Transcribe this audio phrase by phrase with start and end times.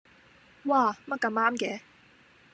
[0.65, 1.79] 嘩，乜咁啱嘅